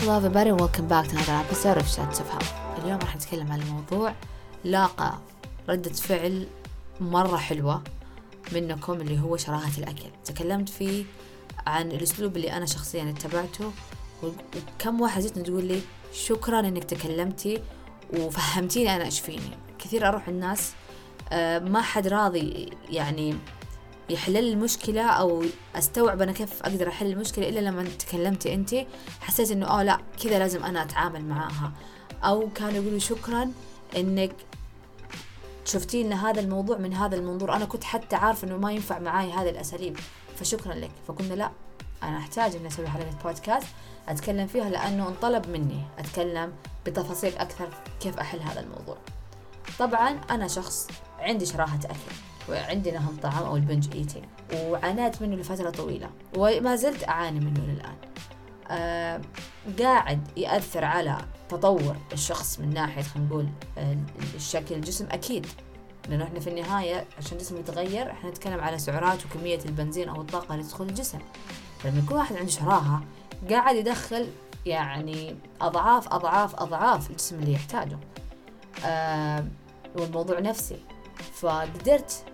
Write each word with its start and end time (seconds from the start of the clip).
Hello 0.00 0.16
everybody 0.16 0.50
welcome 0.50 0.88
back 0.88 1.08
to 1.08 1.14
another 1.14 1.44
episode 1.44 1.76
of 1.76 1.86
Chat 1.96 2.14
تفهم 2.14 2.38
اليوم 2.78 2.98
راح 2.98 3.16
نتكلم 3.16 3.52
عن 3.52 3.60
موضوع 3.60 4.14
لاقى 4.64 5.18
ردة 5.68 5.92
فعل 5.92 6.46
مرة 7.00 7.36
حلوة 7.36 7.82
منكم 8.52 8.92
اللي 8.92 9.20
هو 9.20 9.36
شراهة 9.36 9.78
الأكل. 9.78 10.10
تكلمت 10.24 10.68
فيه 10.68 11.04
عن 11.66 11.92
الأسلوب 11.92 12.36
اللي 12.36 12.52
أنا 12.52 12.66
شخصيا 12.66 13.10
اتبعته 13.10 13.72
وكم 14.22 15.00
واحد 15.00 15.22
جتني 15.22 15.42
تقول 15.42 15.64
لي 15.64 15.80
شكرا 16.12 16.60
إنك 16.60 16.84
تكلمتي 16.84 17.62
وفهمتيني 18.18 18.96
أنا 18.96 19.04
إيش 19.04 19.20
فيني. 19.20 19.56
كثير 19.78 20.08
أروح 20.08 20.28
الناس 20.28 20.72
آه، 21.32 21.58
ما 21.58 21.82
حد 21.82 22.06
راضي 22.06 22.70
يعني 22.90 23.34
يحل 24.10 24.36
المشكلة 24.36 25.02
أو 25.02 25.44
أستوعب 25.76 26.22
أنا 26.22 26.32
كيف 26.32 26.62
أقدر 26.62 26.88
أحل 26.88 27.06
المشكلة 27.06 27.48
إلا 27.48 27.60
لما 27.60 27.84
تكلمتي 27.98 28.54
أنت 28.54 28.74
حسيت 29.20 29.50
إنه 29.50 29.66
آه 29.66 29.82
لا 29.82 29.98
كذا 30.22 30.38
لازم 30.38 30.64
أنا 30.64 30.82
أتعامل 30.82 31.24
معاها. 31.24 31.72
أو 32.24 32.48
كانوا 32.54 32.82
يقولوا 32.82 32.98
شكرا 32.98 33.52
إنك 33.96 34.32
شفتي 35.64 36.02
لنا 36.02 36.30
هذا 36.30 36.40
الموضوع 36.40 36.78
من 36.78 36.94
هذا 36.94 37.16
المنظور. 37.16 37.56
أنا 37.56 37.64
كنت 37.64 37.84
حتى 37.84 38.16
عارفة 38.16 38.48
إنه 38.48 38.56
ما 38.56 38.72
ينفع 38.72 38.98
معاي 38.98 39.32
هذه 39.32 39.50
الأساليب 39.50 39.98
فشكرا 40.36 40.74
لك. 40.74 40.90
فقلنا 41.08 41.34
لا 41.34 41.50
أنا 42.02 42.18
أحتاج 42.18 42.56
إني 42.56 42.68
أسوي 42.68 42.88
حلقة 42.88 43.10
بودكاست 43.24 43.66
أتكلم 44.08 44.46
فيها 44.46 44.70
لأنه 44.70 45.08
انطلب 45.08 45.48
مني 45.48 45.82
أتكلم 45.98 46.52
بتفاصيل 46.86 47.36
أكثر 47.38 47.68
كيف 48.00 48.18
أحل 48.18 48.40
هذا 48.40 48.60
الموضوع. 48.60 48.96
طبعا 49.78 50.20
أنا 50.30 50.48
شخص 50.48 50.88
عندي 51.18 51.46
شراهة 51.46 51.80
أكل. 51.84 52.29
وعندي 52.50 52.90
نهم 52.90 53.16
طعام 53.22 53.44
أو 53.44 53.56
البنج 53.56 53.96
إيتينج 53.96 54.24
وعانيت 54.54 55.22
منه 55.22 55.36
لفترة 55.36 55.70
طويلة. 55.70 56.10
وما 56.36 56.76
زلت 56.76 57.08
أعاني 57.08 57.40
منه 57.40 57.60
للآن. 57.60 57.94
آه 58.70 59.20
قاعد 59.78 60.28
يأثر 60.36 60.84
على 60.84 61.18
تطور 61.48 61.96
الشخص 62.12 62.60
من 62.60 62.74
ناحية 62.74 63.02
خلينا 63.02 63.28
نقول 63.28 63.48
آه 63.78 63.96
الشكل 64.34 64.74
الجسم. 64.74 65.06
أكيد. 65.10 65.46
لأنه 66.08 66.24
إحنا 66.24 66.40
في 66.40 66.50
النهاية 66.50 67.04
عشان 67.18 67.32
الجسم 67.32 67.56
يتغير 67.56 68.10
إحنا 68.10 68.30
نتكلم 68.30 68.60
على 68.60 68.78
سعرات 68.78 69.18
وكمية 69.26 69.58
البنزين 69.66 70.08
أو 70.08 70.20
الطاقة 70.20 70.54
اللي 70.54 70.64
تدخل 70.64 70.84
الجسم. 70.84 71.18
لما 71.84 71.98
يكون 71.98 72.16
واحد 72.16 72.36
عنده 72.36 72.50
شراهة 72.50 73.02
قاعد 73.50 73.76
يدخل 73.76 74.26
يعني 74.66 75.36
أضعاف 75.60 76.08
أضعاف 76.08 76.54
أضعاف 76.54 77.10
الجسم 77.10 77.38
اللي 77.38 77.52
يحتاجه. 77.52 77.98
آه 78.84 79.44
والموضوع 79.96 80.40
نفسي. 80.40 80.76
فقدرت 81.34 82.24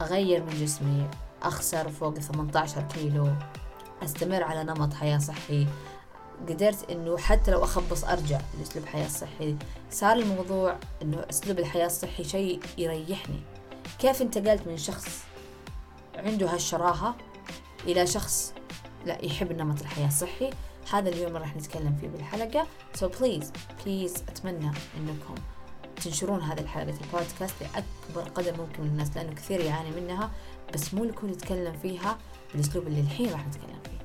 أغير 0.00 0.42
من 0.42 0.64
جسمي 0.64 1.08
أخسر 1.42 1.88
فوق 1.88 2.18
18 2.18 2.82
كيلو 2.82 3.28
أستمر 4.04 4.42
على 4.42 4.64
نمط 4.64 4.94
حياة 4.94 5.18
صحي. 5.18 5.66
قدرت 6.48 6.90
إنه 6.90 7.18
حتى 7.18 7.50
لو 7.50 7.64
أخبص 7.64 8.04
أرجع 8.04 8.40
لأسلوب 8.58 8.86
حياة 8.86 9.08
صحي. 9.08 9.56
صار 9.90 10.16
الموضوع 10.16 10.76
إنه 11.02 11.26
أسلوب 11.30 11.58
الحياة 11.58 11.86
الصحي 11.86 12.24
شيء 12.24 12.60
يريحني. 12.78 13.40
كيف 13.98 14.22
انتقلت 14.22 14.66
من 14.66 14.76
شخص 14.76 15.24
عنده 16.16 16.54
هالشراهة 16.54 17.14
إلى 17.84 18.06
شخص 18.06 18.54
لا 19.06 19.24
يحب 19.24 19.52
نمط 19.52 19.80
الحياة 19.80 20.08
الصحي؟ 20.08 20.50
هذا 20.92 21.08
اليوم 21.08 21.36
راح 21.36 21.56
نتكلم 21.56 21.96
فيه 22.00 22.08
بالحلقة. 22.08 22.66
so 22.94 23.08
please 23.08 23.52
please 23.84 24.14
أتمنى 24.28 24.70
إنكم 24.96 25.34
تنشرون 26.00 26.42
هذه 26.42 26.60
الحلقة 26.60 26.98
البودكاست 27.00 27.54
لأكبر 27.60 28.30
قدر 28.30 28.56
ممكن 28.58 28.82
من 28.82 28.88
الناس 28.88 29.16
لأنه 29.16 29.32
كثير 29.32 29.60
يعاني 29.60 29.90
منها 29.90 30.30
بس 30.74 30.94
مو 30.94 31.04
الكل 31.04 31.30
يتكلم 31.30 31.78
فيها 31.82 32.18
بالأسلوب 32.52 32.86
اللي 32.86 33.00
الحين 33.00 33.32
راح 33.32 33.46
نتكلم 33.46 33.78
فيه. 33.84 33.98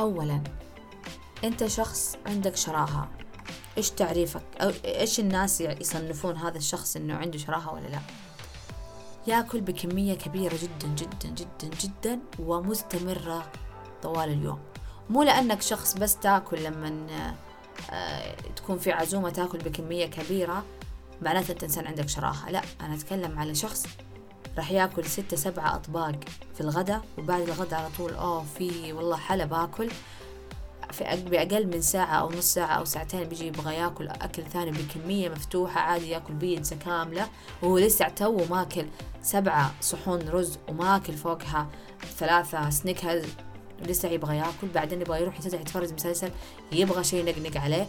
أولا 0.00 0.40
أنت 1.44 1.66
شخص 1.66 2.16
عندك 2.26 2.56
شراهة. 2.56 3.08
إيش 3.78 3.90
تعريفك؟ 3.90 4.42
أو 4.60 4.72
إيش 4.84 5.20
الناس 5.20 5.60
يصنفون 5.60 6.36
هذا 6.36 6.58
الشخص 6.58 6.96
إنه 6.96 7.14
عنده 7.14 7.38
شراهة 7.38 7.74
ولا 7.74 7.86
لا؟ 7.86 8.00
يأكل 9.26 9.60
بكمية 9.60 10.14
كبيرة 10.14 10.54
جدا 10.62 10.88
جدا 10.88 11.28
جدا 11.28 11.76
جدا 11.80 12.20
ومستمرة 12.38 13.52
طوال 14.02 14.28
اليوم. 14.28 14.58
مو 15.10 15.22
لأنك 15.22 15.62
شخص 15.62 15.94
بس 15.94 16.16
تأكل 16.16 16.64
لما 16.64 17.34
تكون 18.56 18.78
في 18.78 18.92
عزومة 18.92 19.30
تأكل 19.30 19.58
بكمية 19.58 20.06
كبيرة 20.06 20.64
معناته 21.22 21.52
أنت 21.52 21.64
إنسان 21.64 21.86
عندك 21.86 22.08
شراهة. 22.08 22.50
لا 22.50 22.62
أنا 22.80 22.94
أتكلم 22.94 23.38
على 23.38 23.54
شخص 23.54 23.86
راح 24.56 24.70
يأكل 24.70 25.04
ستة 25.04 25.36
سبعة 25.36 25.74
أطباق 25.74 26.14
في 26.54 26.60
الغداء 26.60 27.04
وبعد 27.18 27.42
الغداء 27.42 27.80
على 27.80 27.88
طول 27.98 28.14
أوه 28.14 28.44
في 28.58 28.92
والله 28.92 29.16
حلا 29.16 29.44
باكل. 29.44 29.88
في 30.92 31.04
بأقل 31.04 31.66
من 31.66 31.80
ساعة 31.80 32.14
أو 32.14 32.30
نص 32.30 32.54
ساعة 32.54 32.78
أو 32.78 32.84
ساعتين 32.84 33.24
بيجي 33.24 33.46
يبغى 33.46 33.74
يأكل 33.74 34.08
أكل 34.08 34.42
ثاني 34.42 34.70
بكمية 34.70 35.28
مفتوحة 35.28 35.80
عادي 35.80 36.10
يأكل 36.10 36.34
بيتزا 36.34 36.76
كاملة. 36.76 37.28
وهو 37.62 37.78
لسه 37.78 38.08
تو 38.08 38.44
ماكل 38.50 38.86
سبعة 39.22 39.74
صحون 39.80 40.28
رز 40.28 40.58
وماكل 40.68 41.12
فوقها 41.12 41.66
ثلاثة 42.18 42.70
سنيكرز 42.70 43.24
لسه 43.82 44.08
يبغى 44.08 44.36
ياكل 44.36 44.68
بعدين 44.74 45.00
يبغى 45.00 45.22
يروح 45.22 45.40
يتفرج 45.46 45.92
مسلسل 45.92 46.30
يبغى 46.72 47.04
شيء 47.04 47.28
ينقنق 47.28 47.60
عليه. 47.60 47.88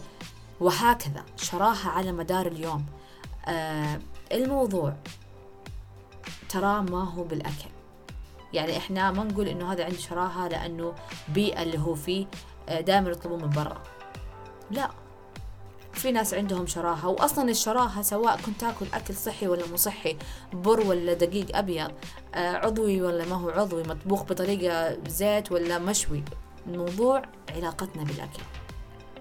وهكذا 0.60 1.24
شراهة 1.36 1.88
على 1.88 2.12
مدار 2.12 2.46
اليوم. 2.46 2.86
آه 3.46 4.00
الموضوع 4.32 4.94
ترى 6.48 6.82
ما 6.82 7.04
هو 7.04 7.22
بالأكل. 7.22 7.70
يعني 8.52 8.76
إحنا 8.76 9.10
ما 9.10 9.24
نقول 9.24 9.48
إنه 9.48 9.72
هذا 9.72 9.84
عنده 9.84 9.98
شراهة 9.98 10.48
لأنه 10.48 10.94
بيئة 11.28 11.62
اللي 11.62 11.78
هو 11.78 11.94
فيه 11.94 12.26
آه 12.68 12.80
دائما 12.80 13.10
يطلبون 13.10 13.42
من 13.42 13.50
برا. 13.50 13.82
لا. 14.70 14.90
في 16.00 16.12
ناس 16.12 16.34
عندهم 16.34 16.66
شراهة 16.66 17.08
وأصلا 17.08 17.50
الشراهة 17.50 18.02
سواء 18.02 18.40
كنت 18.40 18.60
تاكل 18.60 18.86
أكل 18.94 19.14
صحي 19.14 19.48
ولا 19.48 19.66
مو 19.66 19.76
صحي 19.76 20.16
بر 20.52 20.80
ولا 20.80 21.14
دقيق 21.14 21.56
أبيض 21.56 21.92
آه، 22.34 22.56
عضوي 22.56 23.02
ولا 23.02 23.24
ما 23.24 23.36
هو 23.36 23.50
عضوي 23.50 23.82
مطبوخ 23.82 24.22
بطريقة 24.22 24.98
زيت 25.08 25.52
ولا 25.52 25.78
مشوي. 25.78 26.24
الموضوع 26.66 27.22
علاقتنا 27.56 28.04
بالأكل. 28.04 28.42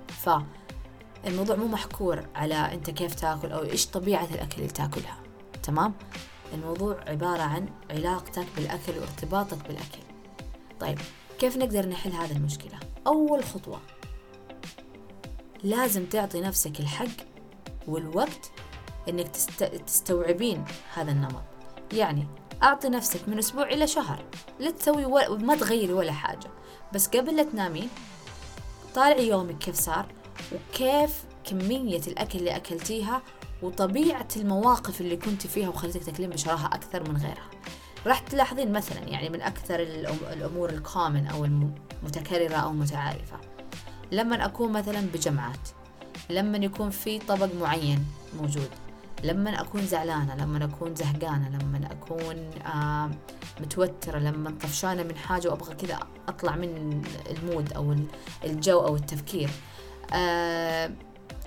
فالموضوع 0.07 1.55
مو 1.55 1.67
محكور 1.67 2.25
على 2.35 2.55
أنت 2.55 2.89
كيف 2.89 3.15
تاكل 3.15 3.51
أو 3.51 3.63
إيش 3.63 3.87
طبيعة 3.87 4.27
الأكل 4.33 4.57
اللي 4.57 4.67
تاكلها. 4.67 5.17
تمام؟ 5.63 5.93
الموضوع 6.53 6.99
عبارة 7.07 7.41
عن 7.41 7.69
علاقتك 7.91 8.45
بالأكل 8.55 8.99
وارتباطك 8.99 9.67
بالأكل. 9.67 10.03
طيب 10.79 10.99
كيف 11.39 11.57
نقدر 11.57 11.85
نحل 11.85 12.11
هذه 12.11 12.31
المشكلة؟ 12.31 12.79
أول 13.07 13.43
خطوة. 13.43 13.79
لازم 15.63 16.05
تعطي 16.05 16.41
نفسك 16.41 16.79
الحق 16.79 17.07
والوقت 17.87 18.51
إنك 19.09 19.27
تست... 19.27 19.63
تستوعبين 19.63 20.65
هذا 20.93 21.11
النمط. 21.11 21.43
يعني 21.93 22.27
أعطي 22.63 22.89
نفسك 22.89 23.29
من 23.29 23.37
أسبوع 23.37 23.63
إلى 23.63 23.87
شهر. 23.87 24.23
لا 24.59 24.71
تسوي 24.71 25.05
و... 25.05 25.37
ما 25.37 25.55
تغيري 25.55 25.93
ولا 25.93 26.11
حاجة. 26.11 26.49
بس 26.93 27.07
قبل 27.07 27.35
لا 27.35 27.43
تنامين 27.43 27.89
طالعي 28.95 29.27
يومك 29.27 29.57
كيف 29.57 29.75
صار 29.75 30.05
وكيف 30.51 31.23
كمية 31.43 32.01
الأكل 32.07 32.39
اللي 32.39 32.55
أكلتيها 32.55 33.21
وطبيعة 33.61 34.27
المواقف 34.35 35.01
اللي 35.01 35.17
كنت 35.17 35.47
فيها 35.47 35.69
وخلتك 35.69 36.03
تاكلين 36.03 36.29
بشراهة 36.29 36.65
أكثر 36.65 37.09
من 37.09 37.17
غيرها. 37.17 37.49
راح 38.05 38.19
تلاحظين 38.19 38.71
مثلا 38.71 38.99
يعني 38.99 39.29
من 39.29 39.41
أكثر 39.41 39.79
الأمور 40.33 40.69
الكومن 40.69 41.27
أو 41.27 41.45
المتكررة 41.45 42.55
أو 42.55 42.69
المتعارفة 42.69 43.37
لما 44.11 44.45
أكون 44.45 44.71
مثلا 44.71 45.01
بجمعات 45.13 45.69
لما 46.29 46.57
يكون 46.57 46.89
في 46.89 47.19
طبق 47.19 47.49
معين 47.61 48.05
موجود 48.41 48.69
لما 49.23 49.61
أكون 49.61 49.81
زعلانة 49.81 50.35
لما 50.35 50.65
أكون 50.65 50.95
زهقانة 50.95 51.49
لما 51.49 51.91
أكون 51.91 52.49
آه 52.65 53.11
متوترة 53.61 54.19
لما 54.19 54.53
طفشانة 54.61 55.03
من 55.03 55.15
حاجة 55.15 55.49
وأبغى 55.49 55.75
كذا 55.75 55.99
أطلع 56.27 56.55
من 56.55 57.03
المود 57.29 57.73
أو 57.73 57.95
الجو 58.43 58.79
أو 58.79 58.95
التفكير. 58.95 59.49
آه 60.13 60.91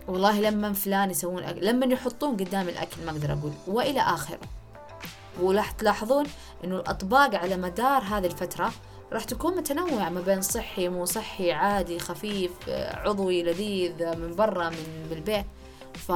والله 0.09 0.41
لما 0.41 0.73
فلان 0.73 1.11
يسوون 1.11 1.43
أكل 1.43 1.67
لما 1.67 1.87
يحطون 1.87 2.37
قدام 2.37 2.69
الأكل 2.69 3.05
ما 3.05 3.11
أقدر 3.11 3.33
أقول. 3.33 3.53
وإلى 3.67 4.01
آخره. 4.01 4.39
وراح 5.41 5.71
تلاحظون 5.71 6.27
إنه 6.65 6.77
الأطباق 6.77 7.35
على 7.35 7.57
مدار 7.57 8.03
هذه 8.03 8.27
الفترة 8.27 8.73
راح 9.13 9.25
تكون 9.25 9.57
متنوعة 9.57 10.09
ما 10.09 10.21
بين 10.21 10.41
صحي 10.43 10.89
مو 10.89 11.05
صحي 11.05 11.53
عادي 11.53 11.99
خفيف 11.99 12.51
عضوي 12.69 13.43
لذيذ 13.43 14.17
من 14.17 14.37
برا 14.37 14.71
من 14.71 15.07
بالبيت. 15.11 15.47
ف 15.95 16.13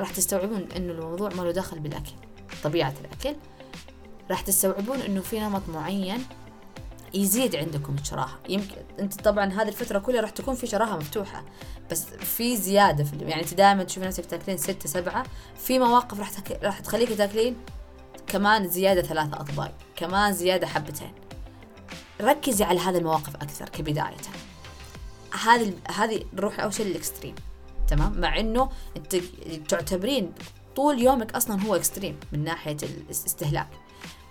راح 0.00 0.10
تستوعبون 0.10 0.68
إنه 0.76 0.92
الموضوع 0.92 1.28
ما 1.28 1.42
له 1.42 1.50
دخل 1.50 1.78
بالأكل 1.78 2.12
طبيعة 2.64 2.94
الأكل. 3.00 3.36
راح 4.30 4.40
تستوعبون 4.40 4.98
إنه 5.00 5.20
في 5.20 5.40
نمط 5.40 5.62
معين 5.68 6.24
يزيد 7.14 7.56
عندكم 7.56 7.94
الشراهة 7.94 8.38
يمكن 8.48 8.76
أنت 9.00 9.20
طبعا 9.20 9.44
هذه 9.44 9.68
الفترة 9.68 9.98
كلها 9.98 10.20
راح 10.20 10.30
تكون 10.30 10.54
في 10.54 10.66
شراهة 10.66 10.96
مفتوحة 10.96 11.44
بس 11.90 12.04
في 12.04 12.56
زيادة 12.56 13.04
في 13.04 13.16
يعني 13.16 13.42
أنت 13.42 13.54
دائما 13.54 13.84
تشوفي 13.84 14.06
نفسك 14.06 14.26
تاكلين 14.26 14.58
ستة 14.58 14.88
سبعة 14.88 15.26
في 15.56 15.78
مواقف 15.78 16.18
راح 16.18 16.30
تك... 16.30 16.58
راح 16.62 16.80
تخليك 16.80 17.12
تاكلين 17.12 17.56
كمان 18.26 18.68
زيادة 18.68 19.02
ثلاثة 19.02 19.40
أطباق 19.40 19.74
كمان 19.96 20.32
زيادة 20.32 20.66
حبتين. 20.66 21.12
ركزي 22.20 22.64
على 22.64 22.80
هذه 22.80 22.98
المواقف 22.98 23.36
أكثر 23.36 23.68
كبداية. 23.68 24.16
هذه 25.44 25.74
هذه 25.96 26.24
نروح 26.34 26.60
أول 26.60 26.74
شيء 26.74 26.86
لل 26.86 26.97
extreme 26.97 27.34
تمام؟ 27.88 28.20
مع 28.20 28.40
إنه 28.40 28.70
أنت 28.96 29.16
تعتبرين 29.68 30.32
طول 30.76 31.02
يومك 31.02 31.34
أصلا 31.34 31.62
هو 31.62 31.76
extreme 31.76 32.20
من 32.32 32.44
ناحية 32.44 32.76
الاستهلاك. 32.82 33.68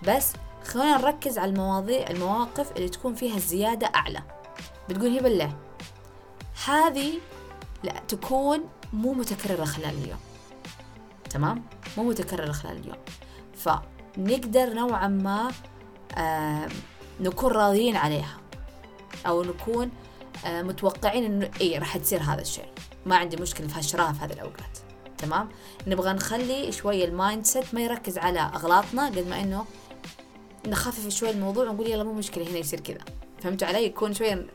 بس 0.08 0.32
خلينا 0.64 0.98
نركز 0.98 1.38
على 1.38 1.50
المواضيع 1.50 2.10
المواقف 2.10 2.72
اللي 2.76 2.88
تكون 2.88 3.14
فيها 3.14 3.36
الزياده 3.36 3.86
أعلى. 3.94 4.22
بتقول 4.88 5.10
هي 5.10 5.20
بالله. 5.20 5.56
هذه 6.66 7.12
لا 7.84 7.92
تكون 8.08 8.60
مو 8.92 9.12
متكررة 9.12 9.64
خلال 9.64 9.94
اليوم. 10.04 10.20
تمام؟ 11.30 11.64
مو 11.96 12.04
متكررة 12.04 12.52
خلال 12.52 12.76
اليوم. 12.76 12.98
فنقدر 13.54 14.74
نوعا 14.74 15.08
ما 15.08 15.50
آه 16.18 16.68
نكون 17.20 17.52
راضيين 17.52 17.96
عليها. 17.96 18.38
أو 19.26 19.42
نكون 19.42 19.90
آه 20.46 20.62
متوقعين 20.62 21.24
إنه 21.24 21.50
إيه 21.60 21.78
راح 21.78 21.96
تصير 21.96 22.20
هذا 22.20 22.40
الشيء. 22.40 22.68
ما 23.06 23.16
عندي 23.16 23.36
مشكلة 23.36 23.66
في 23.66 23.78
هالشراهة 23.78 24.12
في 24.12 24.24
هذه 24.24 24.32
الأوقات. 24.32 24.78
تمام؟ 25.18 25.48
نبغى 25.86 26.12
نخلي 26.12 26.72
شوية 26.72 27.04
ال 27.04 27.46
mindset 27.46 27.74
ما 27.74 27.80
يركز 27.80 28.18
على 28.18 28.40
أغلاطنا 28.40 29.06
قد 29.06 29.28
ما 29.28 29.40
إنه 29.40 29.64
نخفف 30.66 31.08
شوي 31.08 31.30
الموضوع 31.30 31.64
ونقول 31.70 31.86
يلا 31.86 32.04
مو 32.04 32.12
مشكلة 32.12 32.50
هنا 32.50 32.58
يصير 32.58 32.80
كذا. 32.80 32.98
فهمتوا 33.42 33.68
علي؟ 33.68 33.84
يكون 33.84 34.14
شوية 34.14 34.46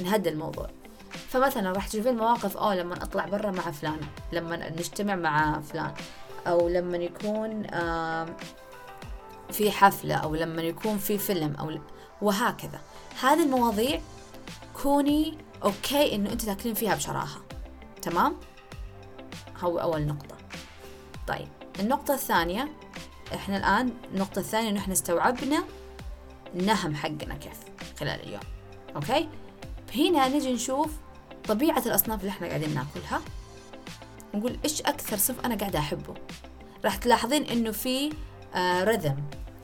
نهدى 0.00 0.28
الموضوع. 0.28 0.66
فمثلا 1.28 1.72
راح 1.72 1.88
تشوفين 1.88 2.16
مواقف 2.16 2.56
آه 2.56 2.74
لما 2.74 2.94
أطلع 2.94 3.26
برا 3.26 3.50
مع 3.50 3.70
فلان 3.70 4.00
لما 4.32 4.70
نجتمع 4.70 5.14
مع 5.14 5.60
فلان. 5.60 5.92
أو 6.46 6.68
لما 6.68 6.96
يكون 6.96 7.62
في 9.50 9.70
حفلة 9.70 10.14
أو 10.14 10.34
لما 10.34 10.62
يكون 10.62 10.98
في 10.98 11.18
فيلم 11.18 11.54
أو 11.54 11.78
وهكذا. 12.22 12.80
هذه 13.22 13.42
المواضيع 13.42 14.00
كوني 14.82 15.38
okay 15.64 16.14
إنه 16.14 16.32
انت 16.32 16.42
تاكلين 16.42 16.74
فيها 16.74 16.94
بشراهة. 16.94 17.40
تمام؟ 18.02 18.36
هو 19.60 19.78
أول 19.78 20.06
نقطة. 20.06 20.36
طيب 21.28 21.48
النقطة 21.80 22.14
الثانية 22.14 22.72
إحنا 23.34 23.56
الآن 23.56 23.92
النقطة 24.14 24.38
الثانية 24.38 24.68
إنه 24.70 24.80
إحنا 24.80 24.92
استوعبنا 24.92 25.64
النهم 26.54 26.94
حقنا 26.94 27.34
كيف 27.34 27.58
خلال 28.00 28.20
اليوم. 28.20 28.42
okay؟ 28.96 29.28
هنا 29.94 30.28
نجي 30.28 30.52
نشوف 30.52 30.90
طبيعة 31.48 31.82
الأصناف 31.86 32.20
اللي 32.20 32.30
إحنا 32.30 32.46
قاعدين 32.46 32.74
ناكلها. 32.74 33.20
نقول 34.34 34.58
إيش 34.64 34.80
أكثر 34.80 35.16
صنف 35.16 35.40
أنا 35.44 35.54
قاعدة 35.54 35.78
أحبه؟ 35.78 36.14
راح 36.84 36.96
تلاحظين 36.96 37.44
إنه 37.44 37.70
في 37.70 38.12
آه 38.54 38.84
رذم 38.84 39.16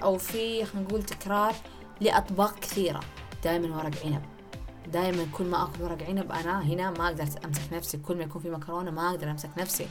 أو 0.02 0.18
في 0.18 0.64
خلينا 0.64 0.88
نقول 0.88 1.02
تكرار 1.02 1.54
لأطباق 2.00 2.58
كثيرة. 2.58 3.00
دائما 3.44 3.76
ورق 3.76 4.04
عنب. 4.04 4.22
دائما 4.92 5.26
كل 5.32 5.44
ما 5.44 5.64
اكل 5.64 5.82
ورق 5.82 6.02
عنب 6.08 6.32
أنا 6.32 6.62
هنا 6.62 6.90
ما 6.90 7.06
أقدر 7.06 7.24
أمسك 7.44 7.72
نفسي. 7.72 7.98
كل 7.98 8.16
ما 8.16 8.22
يكون 8.22 8.42
في 8.42 8.50
مكرونة 8.50 8.90
ما 8.90 9.10
أقدر 9.10 9.30
أمسك 9.30 9.50
نفسي. 9.58 9.88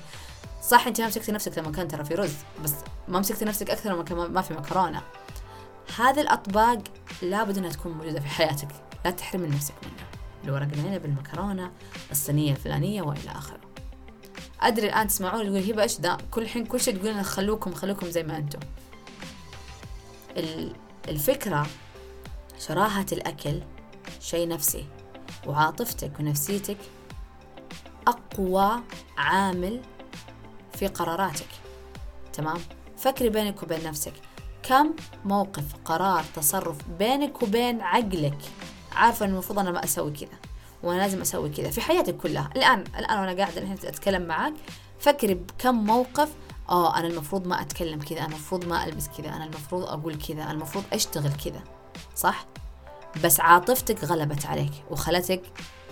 صح 0.63 0.88
انت 0.88 1.02
ما 1.02 1.07
مسكتي 1.07 1.31
نفسك 1.31 1.57
لما 1.57 1.72
كان 1.72 1.88
ترى 1.88 2.06
في 2.06 2.16
رز 2.16 2.36
بس 2.63 2.74
ما 3.07 3.19
مسكتي 3.19 3.46
نفسك 3.46 3.69
أكثر 3.69 3.94
لما 3.94 4.04
كان 4.04 4.18
ما 4.18 4.42
في 4.42 4.54
مكرونة. 4.54 5.02
هذه 5.98 6.22
الأطباق 6.22 6.80
لابد 7.22 7.57
إنها 7.57 7.69
تكون 7.69 7.92
موجودة 7.92 8.19
في 8.19 8.28
حياتك. 8.28 8.68
لا 9.06 9.12
تحرمي 9.12 9.48
نفسك 9.48 9.74
منها. 9.84 10.06
الورق 10.44 10.68
العنب 10.74 11.06
المكرونة 11.06 11.72
الصينية 12.12 12.51
الفلانية 12.51 13.01
وإلى 13.01 13.31
آخره. 13.31 13.60
أدري 14.62 14.88
الآن 14.88 15.08
تسمعون 15.08 15.44
تقول 15.44 15.72
هبة 15.72 15.84
إيش 15.84 16.00
ده 16.00 16.18
كل 16.31 16.48
حين 16.48 16.66
كل 16.66 16.80
شيء 16.80 16.98
تقولون 16.98 17.24
خلوكم 17.24 17.74
خلوكم 17.74 18.10
زي 18.10 18.24
ما 18.24 18.38
أنتم. 18.38 18.60
الفكرة 21.10 21.68
شراهة 22.60 23.06
الأكل 23.12 23.62
شيء 24.19 24.48
نفسي. 24.48 24.86
وعاطفتك 25.48 26.19
ونفسيتك 26.19 26.78
أقوى 28.07 28.81
عامل 29.18 29.81
في 30.74 30.88
قراراتك. 30.88 31.48
تمام؟ 32.34 32.57
فكري 32.98 33.30
بينك 33.30 33.63
وبين 33.63 33.84
نفسك. 33.84 34.13
كم 34.63 34.96
موقف 35.25 35.63
قرار 35.86 36.24
تصرف 36.36 36.78
بينك 37.00 37.44
وبين 37.44 37.81
عقلك؟ 37.81 38.38
عارفة 38.92 39.25
انه 39.25 39.34
المفروض 39.34 39.60
أنا 39.60 39.72
ما 39.72 39.84
أسوي 39.84 40.12
كذا 40.12 40.40
وأنا 40.84 41.00
لازم 41.01 41.22
أسوي 41.22 41.50
كذا 41.50 41.69
في 41.69 41.81
حياتك 41.81 42.18
كلها. 42.18 42.50
الآن 42.56 42.84
الآن 43.00 43.19
وأنا 43.19 43.34
قاعدة 43.44 43.62
الحين 43.62 43.78
أتكلم 43.84 44.22
معاك 44.22 44.54
فكري 45.00 45.34
بكم 45.34 45.75
موقف 45.75 46.30
آه 46.69 46.98
أنا 46.98 47.08
المفروض 47.08 47.48
ما 47.48 47.62
أتكلم 47.62 48.00
كذا 48.00 48.19
أنا 48.19 48.28
المفروض 48.28 48.66
ما 48.66 48.86
ألبس 48.86 49.08
كذا 49.08 49.30
أنا 49.30 49.44
المفروض 49.44 49.84
أقول 49.84 50.16
كذا 50.16 50.44
أنا 50.44 50.51
المفروض 50.51 50.84
أشتغل 50.94 51.31
كذا. 51.46 51.63
صح؟ 52.15 52.45
بس 53.24 53.39
عاطفتك 53.39 54.03
غلبت 54.03 54.45
عليك 54.45 54.71
وخلتك 54.92 55.42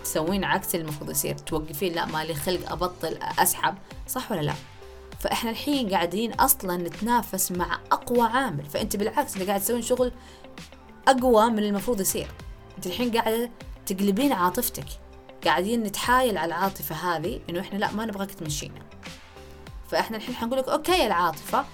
تسوين 0.04 0.44
عكس 0.44 0.76
اللي 0.76 0.84
المفروض 0.84 1.10
يصير 1.10 1.38
توقفين 1.38 1.94
لا 1.94 2.06
مالي 2.06 2.34
خلق 2.34 2.72
أبطل 2.72 3.18
أسحب 3.40 3.76
صح 4.08 4.32
ولا 4.32 4.42
لا؟ 4.42 4.54
فإحنا 5.20 5.50
الحين 5.50 5.90
قاعدين 5.90 6.34
أصلا 6.34 6.78
نتنافس 6.78 7.52
مع 7.52 7.80
أقوى 7.92 8.22
عامل 8.22 8.66
فأنت 8.66 8.96
بالعكس 8.96 9.34
اللي 9.34 9.46
قاعد 9.46 9.62
تسوين 9.62 9.82
شغل 9.82 10.12
أقوى 11.08 11.50
من 11.50 11.60
المفروض 11.64 12.02
يصير. 12.02 12.28
أنت 12.78 12.88
الحين 12.88 13.18
قاعدة 13.18 13.52
تقلبين 13.86 14.32
عاطفتك 14.32 14.86
قاعدين 15.46 15.84
نتحايل 15.84 16.38
على 16.38 16.56
العاطفة 16.56 16.96
هذه 16.96 17.40
إنه 17.50 17.60
إحنا 17.60 17.78
لا 17.78 17.92
ما 17.92 18.06
نبغاك 18.06 18.32
تمشينا. 18.32 18.82
فإحنا 19.90 20.18
الحين 20.18 20.36
حنقول 20.36 20.60
لك 20.60 20.70
okay 20.70 21.08
العاطفة 21.08 21.66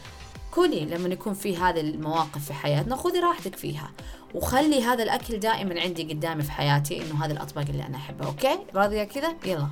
كلي 0.51 0.85
لما 0.85 1.09
يكون 1.09 1.33
في 1.33 1.57
هذه 1.57 1.79
المواقف 1.79 2.45
في 2.45 2.53
حياتنا 2.53 2.95
خذي 2.95 3.19
راحتك 3.19 3.55
فيها. 3.55 3.91
وخلي 4.35 4.83
هذا 4.83 5.03
الأكل 5.03 5.39
دائما 5.39 5.81
عندي 5.81 6.03
قدامي 6.03 6.43
في 6.43 6.51
حياتي 6.51 7.01
إنه 7.01 7.25
هذه 7.25 7.31
الأطباق 7.31 7.65
اللي 7.69 7.85
أنا 7.85 7.97
أحبها. 7.97 8.27
okay؟ 8.27 8.59
راضية 8.75 9.03
كذا؟ 9.03 9.35
يلا. 9.45 9.67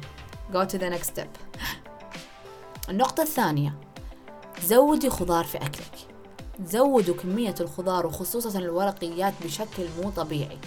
Go 0.54 0.68
to 0.70 0.78
the 0.78 0.98
next 0.98 1.08
step. 1.08 1.60
النقطة 2.90 3.24
الثانية. 3.24 3.74
زودي 4.64 5.10
خضار 5.10 5.46
في 5.46 5.58
أكلك. 5.58 5.96
زودوا 6.66 7.16
كمية 7.16 7.56
الخضار 7.62 8.08
وخصوصا 8.08 8.60
الورقيات 8.60 9.34
بشكل 9.44 9.84
مو 10.02 10.10
طبيعي. 10.10 10.58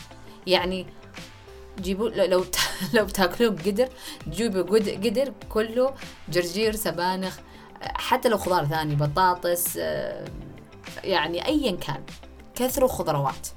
يعني 0.47 0.87
جيبوا 1.81 2.09
لو 2.09 2.45
لو 2.95 3.05
بتاكلوه 3.09 3.51
بقدر 3.51 3.89
جيبوا 4.29 4.63
قدر 4.79 5.33
كله 5.49 5.95
جرجير 6.29 6.77
سبانخ 6.77 7.39
حتى 7.83 8.29
لو 8.29 8.39
خضار 8.39 8.67
ثاني 8.67 8.95
بطاطس 8.95 9.77
آه، 9.81 10.25
يعني 11.05 11.47
ايا 11.47 11.77
كان 11.77 12.03
كثروا 12.55 12.89
خضروات 12.89 13.49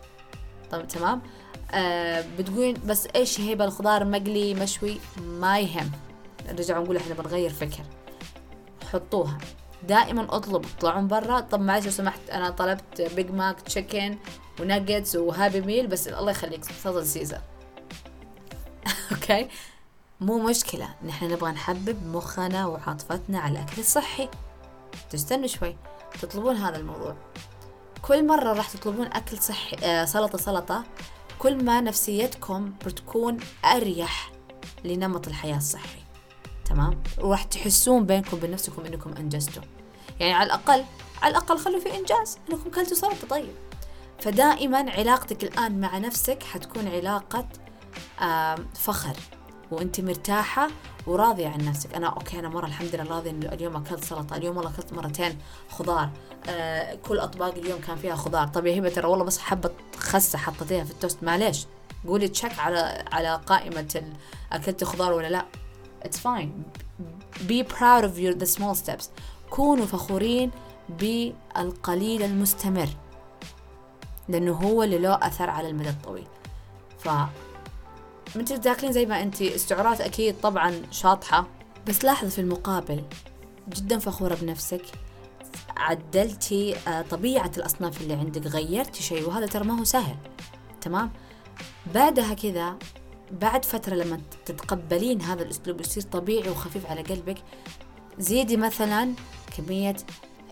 طب 0.72 0.88
تمام؟ 0.88 1.22
آه 1.72 2.26
بتقولين 2.40 2.76
بس 2.86 3.08
إيش 3.16 3.40
هيبة 3.40 3.66
الخضار 3.66 4.06
مقلي 4.06 4.54
مشوي 4.54 4.98
ما 5.22 5.60
يهم. 5.60 5.92
نرجع 6.48 6.80
نقول 6.80 6.98
إحنا 6.98 7.14
بنغير 7.14 7.50
فكر. 7.50 7.84
حطوها. 8.94 9.38
دائما 9.88 10.36
أطلب 10.36 10.66
تطلعون 10.78 11.08
برا. 11.08 11.40
طب 11.40 11.62
معلش 11.62 11.86
لو 11.86 11.92
سمحت 11.92 12.30
أنا 12.32 12.50
طلبت 12.50 13.02
بيج 13.16 13.32
ماك 13.32 13.62
chicken 13.62 14.18
و 14.60 14.67
nuggets 14.67 15.16
و 15.16 15.24
Happy 15.24 15.62
Meal 15.62 15.88
بس 15.88 16.08
الله 16.08 16.32
يخليك 16.32 16.64
سلطة 16.64 17.04
سيزر 17.04 17.42
okay؟ 19.12 19.48
مو 20.26 20.44
مشكلة. 20.44 20.90
نحن 21.06 21.32
نبغى 21.32 21.52
نحبب 21.52 22.08
مخنا 22.08 22.66
وعاطفتنا 22.66 23.40
على 23.40 23.60
الأكل 23.60 23.82
الصحي. 23.82 24.30
تستنوا 25.10 25.48
شوي. 25.48 25.76
تطلبون 26.22 26.56
هذا 26.56 26.78
الموضوع. 26.78 27.16
كل 28.02 28.28
مرة 28.28 28.54
راح 28.54 28.70
تطلبون 28.70 29.08
أكل 29.08 29.38
صحي 29.38 29.76
آه 29.84 30.06
سلطة 30.06 30.38
سلطة. 30.38 30.84
كل 31.40 31.64
ما 31.64 31.82
نفسيتكم 31.82 32.74
بتكون 32.86 33.38
أريح 33.66 34.32
لنمط 34.84 35.28
الحياة 35.28 35.58
الصحي. 35.58 36.00
تمام؟ 36.66 37.04
وراح 37.18 37.44
تحسون 37.44 38.06
بينكم 38.06 38.38
وبين 38.38 38.52
نفسكم 38.52 38.86
إنكم 38.86 39.14
أنجزتوا. 39.14 39.64
يعني 40.20 40.34
على 40.34 40.46
الأقل 40.46 40.84
على 41.22 41.32
الأقل 41.32 41.58
خلوا 41.58 41.80
في 41.80 41.98
إنجاز. 41.98 42.38
إنكم 42.52 42.70
كلتوا 42.70 42.98
سلطة 42.98 43.28
طيب. 43.30 43.56
فدائما 44.20 44.92
علاقتك 44.92 45.44
الآن 45.44 45.82
مع 45.82 45.98
نفسك 45.98 46.44
حتكون 46.44 46.88
علاقة 46.88 47.48
فخر. 48.74 49.18
وانت 49.74 50.02
مرتاحة 50.02 50.68
وراضية 51.08 51.48
عن 51.48 51.66
نفسك. 51.66 51.96
أنا 51.96 52.08
أوكي 52.08 52.40
أنا 52.40 52.50
مرة 52.50 52.66
الحمد 52.66 52.96
لله 52.96 53.16
راضية 53.16 53.32
إنه 53.32 53.54
اليوم 53.54 53.76
أكلت 53.76 54.04
سلطة 54.04 54.36
اليوم 54.36 54.58
والله 54.58 54.72
أكلت 54.72 54.94
مرتين 54.94 55.38
خضار. 55.70 56.10
آه 56.50 56.96
كل 56.96 57.20
أطباق 57.20 57.56
اليوم 57.56 57.82
كان 57.82 57.98
فيها 57.98 58.16
خضار. 58.16 58.48
طب 58.48 58.66
يا 58.66 58.80
هبة 58.80 58.90
ترى 58.90 59.08
والله 59.08 59.26
بس 59.26 59.40
حبة 59.40 59.72
خسة 59.98 60.38
حطيتيها 60.38 60.84
في 60.84 60.92
التوست. 60.92 61.24
معليش 61.24 61.66
قولي 62.08 62.28
تشيك 62.28 62.60
على 62.60 63.06
على 63.12 63.42
قائمة 63.46 64.04
أكلت 64.52 64.84
خضار 64.84 65.14
ولا 65.14 65.28
لا. 65.28 65.46
It's 66.06 66.18
fine. 66.18 66.50
Be 67.48 67.64
proud 67.64 68.04
of 68.04 68.20
your 68.20 68.34
the 68.44 68.58
small 68.58 68.76
steps. 68.76 69.06
كونوا 69.50 69.86
فخورين 69.86 70.52
بالقليل 70.90 72.24
المستمر 72.24 72.90
لأنه 74.30 74.54
هو 74.54 74.84
اللي 74.84 74.98
له 74.98 75.28
أثر 75.28 75.50
على 75.50 75.70
المدى 75.70 75.90
الطويل. 75.90 76.28
ف 77.00 77.10
انت 78.40 78.54
تاكلين 78.54 78.92
زي 78.92 79.06
ما 79.06 79.22
انت 79.22 79.42
استعارات 79.42 80.02
أكيد 80.02 80.42
طبعا 80.42 80.82
شاطحة. 80.92 81.48
بس 81.88 82.06
لاحظي 82.06 82.30
في 82.30 82.42
المقابل 82.42 83.04
جدا 83.70 84.00
فخورة 84.00 84.36
بنفسك. 84.36 84.82
عدلتي 85.78 86.76
آه، 86.88 87.02
طبيعة 87.02 87.52
الأصناف 87.58 88.02
اللي 88.02 88.14
عندك 88.14 88.48
غيرتي 88.48 89.04
شيء 89.04 89.28
وهذا 89.28 89.46
ترى 89.46 89.64
ما 89.64 89.80
هو 89.80 89.84
سهل. 89.84 90.16
تمام؟ 90.82 91.12
بعدها 91.94 92.34
كذا 92.34 92.78
بعد 93.32 93.66
فترة 93.66 93.96
لما 93.96 94.20
تتقبلين 94.46 95.22
هذا 95.22 95.44
الأسلوب 95.44 95.82
يصير 95.82 96.04
طبيعي 96.04 96.50
وخفيف 96.50 96.86
على 96.86 97.02
قلبك 97.02 97.38
زيدي 98.20 98.58
مثلا 98.58 99.14
كمية 99.58 99.96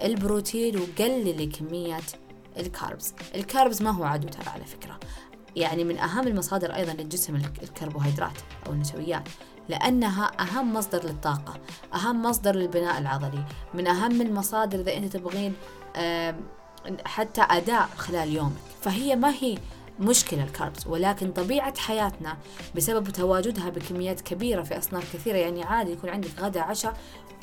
البروتين 0.03 0.77
وقللي 0.77 1.45
كمية 1.45 1.99
الكاربز. 2.57 3.13
الكاربز 3.35 3.81
ما 3.81 3.91
هو 3.91 4.03
عدو 4.03 4.27
ترى 4.27 4.49
على 4.49 4.65
فكرة. 4.65 4.99
يعني 5.55 5.83
من 5.83 5.97
أهم 5.97 6.27
المصادر 6.27 6.75
أيضا 6.75 6.93
للجسم 6.93 7.35
الكربوهيدرات 7.35 8.37
أو 8.67 8.71
النشويات 8.71 9.23
لأنها 9.69 10.31
أهم 10.39 10.73
مصدر 10.73 11.05
للطاقة 11.05 11.59
أهم 11.93 12.23
مصدر 12.23 12.55
للبناء 12.55 12.97
العضلي 12.97 13.43
من 13.73 13.87
أهم 13.87 14.21
المصادر 14.21 14.79
إذا 14.79 14.97
أنت 14.97 15.17
تبغين 15.17 15.53
حتى 17.05 17.41
أداء 17.41 17.89
خلال 17.97 18.33
يومك. 18.35 18.51
فهي 18.81 19.15
ما 19.15 19.29
هي 19.29 19.57
مشكلة 19.99 20.43
الكاربس 20.43 20.87
ولكن 20.87 21.31
طبيعة 21.31 21.79
حياتنا 21.79 22.37
بسبب 22.75 23.09
تواجدها 23.09 23.69
بكميات 23.69 24.21
كبيرة 24.21 24.63
في 24.63 24.77
أصناف 24.77 25.13
كثيرة 25.13 25.37
يعني 25.37 25.63
عادي 25.63 25.91
يكون 25.91 26.09
عندك 26.09 26.29
غدا 26.39 26.61
عشاء 26.61 26.97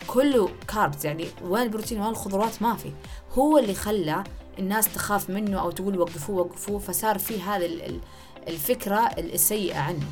كله 0.07 0.49
كاربس 0.69 1.05
يعني 1.05 1.27
وين 1.43 1.63
البروتين 1.63 2.01
وين 2.01 2.11
الخضروات 2.11 2.63
ما 2.63 2.75
في. 2.75 2.93
هو 3.33 3.59
اللي 3.59 3.75
خلى 3.75 4.25
الناس 4.59 4.95
تخاف 4.95 5.31
منه 5.31 5.61
أو 5.61 5.71
تقول 5.71 6.01
وقفوه 6.01 6.37
وقفوه. 6.41 6.79
فصار 6.79 7.19
في 7.19 7.43
هذه 7.43 8.01
الفكرة 8.49 8.99
السيئة 9.19 9.79
عنه. 9.79 10.07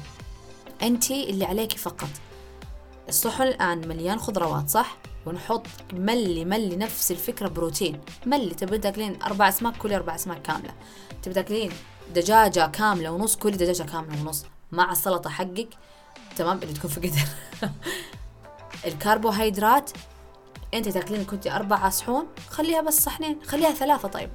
أنت 0.83 1.11
اللي 1.11 1.45
عليك 1.45 1.73
فقط. 1.73 2.09
الصحن 3.09 3.43
الآن 3.43 3.89
مليان 3.89 4.19
خضروات 4.19 4.71
صح؟ 4.71 4.97
ونحط 5.27 5.67
ملي 5.93 6.45
ملي 6.45 6.77
نفس 6.77 7.11
الفكرة 7.13 7.49
بروتين. 7.49 8.01
ملي 8.27 8.55
تبي 8.55 8.79
تاكلين 8.79 9.23
أربع 9.23 9.49
أسماك؟ 9.49 9.77
كل 9.77 9.93
أربع 9.93 10.15
أسماك 10.15 10.43
كاملة. 10.43 10.75
تبي 11.23 11.35
تاكلين 11.35 11.73
دجاجة 12.15 12.67
كاملة 12.67 13.11
ونص؟ 13.11 13.37
كل 13.37 13.51
دجاجة 13.51 13.83
كاملة 13.83 14.23
ونص. 14.23 14.45
مع 14.73 14.93
السلطة 14.93 15.31
حقك. 15.31 15.69
تمام؟ 16.37 16.59
اللي 16.63 16.75
تكون 16.75 16.91
في 16.91 17.01
قدر. 17.01 17.29
الكربوهيدرات 18.87 19.91
أنت 20.75 20.89
تاكلين 20.89 21.25
كنتي 21.25 21.51
أربع 21.51 21.89
صحون 21.89 22.27
خليها 22.51 22.81
بس 22.81 23.01
صحنين 23.01 23.39
خليها 23.45 23.71
ثلاثة 23.71 24.09
طيب. 24.09 24.31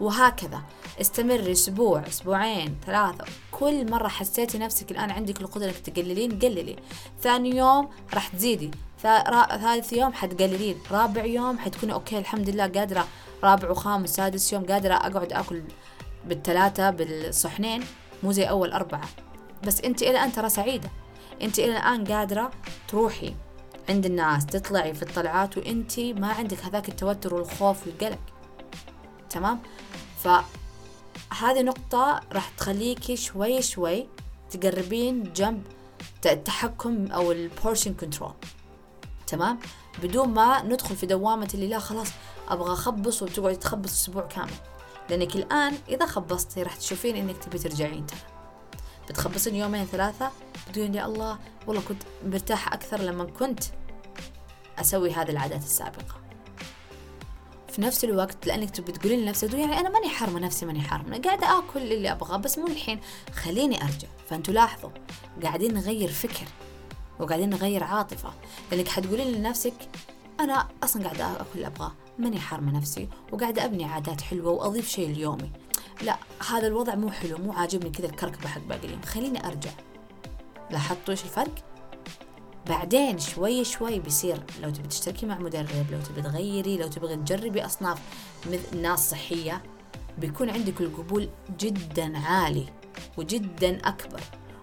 وهكذا. 0.00 0.62
استمري 1.00 1.52
أسبوع 1.52 2.06
أسبوعين 2.08 2.76
ثلاثة. 2.86 3.24
كل 3.50 3.90
مرة 3.90 4.08
حسيتي 4.08 4.58
نفسك 4.58 4.90
الآن 4.90 5.10
عندك 5.10 5.40
القدرة 5.40 5.66
إنك 5.66 5.76
تقللين 5.76 6.38
قللي. 6.38 6.76
ثاني 7.22 7.56
يوم 7.56 7.88
راح 8.14 8.28
تزيدي. 8.28 8.70
ثالث 9.02 9.92
يوم 9.92 10.12
حتقللين. 10.12 10.78
رابع 10.90 11.24
يوم 11.24 11.58
حتكوني 11.58 11.92
أوكي 11.92 12.18
الحمد 12.18 12.50
لله 12.50 12.66
قادرة. 12.66 13.06
رابع 13.44 13.70
وخامس 13.70 14.10
سادس 14.10 14.52
يوم 14.52 14.66
قادرة 14.66 14.94
أقعد 14.94 15.32
آكل 15.32 15.62
بالثلاثة 16.26 16.90
بالصحنين. 16.90 17.84
مو 18.22 18.32
زي 18.32 18.44
أول 18.44 18.72
أربعة. 18.72 19.08
بس 19.66 19.80
أنت 19.80 20.02
إلى 20.02 20.10
الآن 20.10 20.32
ترى 20.32 20.48
سعيدة. 20.48 20.90
أنت 21.42 21.58
إلى 21.58 21.72
الآن 21.72 22.04
قادرة 22.04 22.50
تروحي. 22.88 23.34
عند 23.90 24.06
الناس 24.06 24.46
تطلعي 24.46 24.94
في 24.94 25.02
الطلعات 25.02 25.58
وانت 25.58 26.00
ما 26.00 26.32
عندك 26.32 26.64
هذاك 26.64 26.88
التوتر 26.88 27.34
والخوف 27.34 27.86
والقلق. 27.86 28.18
تمام؟ 29.30 29.60
فهذه 30.18 31.62
نقطة 31.62 32.20
راح 32.32 32.48
تخليكي 32.48 33.16
شوي 33.16 33.62
شوي 33.62 34.06
تقربين 34.50 35.32
جنب 35.32 35.62
التحكم 36.26 37.06
أو 37.06 37.32
ال 37.32 37.40
portion 37.40 37.94
control 37.94 38.32
تمام؟ 39.26 39.58
بدون 40.02 40.28
ما 40.28 40.62
ندخل 40.62 40.96
في 40.96 41.06
دوامة 41.06 41.48
اللي 41.54 41.68
لا 41.68 41.78
خلاص 41.78 42.08
أبغى 42.48 42.72
أخبص 42.72 43.22
وتقعد 43.22 43.58
تخبص 43.58 43.92
أسبوع 43.92 44.22
كامل. 44.22 44.50
لأنك 45.10 45.36
الآن 45.36 45.74
إذا 45.88 46.06
خبصتي 46.06 46.62
راح 46.62 46.76
تشوفين 46.76 47.16
إنك 47.16 47.36
تبي 47.44 47.58
ترجعين 47.58 48.06
ترى. 48.06 48.29
بتخبصين 49.10 49.54
يومين 49.56 49.84
ثلاثة 49.84 50.30
بتقولين 50.68 50.94
يا 50.94 51.06
الله 51.06 51.38
والله 51.66 51.82
كنت 51.82 52.02
مرتاحة 52.24 52.74
أكثر 52.74 53.00
لما 53.00 53.24
كنت 53.24 53.64
أسوي 54.78 55.12
هذه 55.12 55.30
العادات 55.30 55.62
السابقة. 55.62 56.20
في 57.68 57.80
نفس 57.82 58.04
الوقت 58.04 58.46
لأنك 58.46 58.70
تبي 58.70 58.92
تقولين 58.92 59.20
لنفسك 59.20 59.54
يعني 59.54 59.80
أنا 59.80 59.88
ماني 59.88 60.08
حارمة 60.08 60.40
نفسي 60.40 60.66
ماني 60.66 60.80
حارمة 60.80 61.18
قاعدة 61.18 61.58
آكل 61.58 61.92
اللي 61.92 62.12
أبغاه 62.12 62.36
بس 62.36 62.58
مو 62.58 62.66
الحين 62.66 63.00
خليني 63.34 63.82
أرجع. 63.82 64.08
فأنتوا 64.30 64.54
لاحظوا 64.54 64.90
قاعدين 65.42 65.74
نغير 65.74 66.08
فكر 66.08 66.46
وقاعدين 67.18 67.50
نغير 67.50 67.84
عاطفة. 67.84 68.32
لأنك 68.72 68.88
حتقولين 68.88 69.32
لنفسك 69.32 69.74
أنا 70.40 70.68
أصلا 70.84 71.02
قاعدة 71.04 71.32
آكل 71.32 71.46
اللي 71.54 71.66
أبغاه 71.66 71.92
ماني 72.18 72.40
حارمة 72.40 72.78
نفسي 72.78 73.08
وقاعدة 73.32 73.64
أبني 73.64 73.84
عادات 73.84 74.20
حلوة 74.20 74.52
وأضيف 74.52 74.88
شيء 74.88 75.10
اليومي 75.10 75.50
لا 76.02 76.16
هذا 76.50 76.66
الوضع 76.66 76.94
مو 76.94 77.10
حلو 77.10 77.38
مو 77.38 77.52
عاجبني 77.52 77.90
كذا 77.90 78.06
الكركبة 78.06 78.48
حق 78.48 78.60
باقي 78.60 78.86
اليوم. 78.86 79.02
خليني 79.02 79.46
أرجع. 79.46 79.70
لاحظتوا 80.70 81.10
إيش 81.10 81.24
الفرق؟ 81.24 81.54
بعدين 82.66 83.18
شوي 83.18 83.64
شوي 83.64 83.98
بيصير 83.98 84.42
لو 84.62 84.70
تبي 84.70 84.88
تشتركي 84.88 85.26
مع 85.26 85.38
مدرب 85.38 85.86
لو 85.90 86.00
تبي 86.00 86.22
تغيري 86.22 86.76
لو 86.76 86.88
تبغي 86.88 87.16
تجربي 87.16 87.64
أصناف 87.64 87.98
ناس 88.82 89.10
صحية 89.10 89.62
بيكون 90.18 90.50
عندك 90.50 90.80
القبول 90.80 91.28
جدا 91.58 92.18
عالي 92.18 92.66
وجدا 93.16 93.78
أكبر. 93.84 94.20